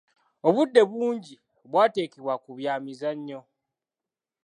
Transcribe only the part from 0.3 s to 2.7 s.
Obudde bungi bwateekebwa ku